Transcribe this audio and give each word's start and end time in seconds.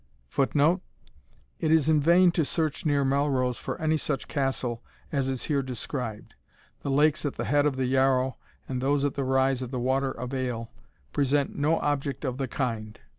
[Footnote: 0.29 0.81
It 1.59 1.71
is 1.71 1.87
in 1.87 2.01
vain 2.01 2.31
to 2.31 2.43
search 2.43 2.87
near 2.87 3.05
Melrose 3.05 3.59
for 3.59 3.79
any 3.79 3.97
such 3.97 4.27
castle 4.27 4.81
as 5.11 5.29
is 5.29 5.43
here 5.43 5.61
described. 5.61 6.33
The 6.81 6.89
lakes 6.89 7.23
at 7.23 7.35
the 7.35 7.45
head 7.45 7.67
of 7.67 7.75
the 7.75 7.85
Yarrow, 7.85 8.37
and 8.67 8.81
those 8.81 9.05
at 9.05 9.13
the 9.13 9.23
rise 9.23 9.61
of 9.61 9.69
the 9.69 9.79
water 9.79 10.09
of 10.09 10.33
Ale, 10.33 10.71
present 11.13 11.55
no 11.55 11.77
object 11.81 12.25
of 12.25 12.39
the 12.39 12.47
kind. 12.47 12.99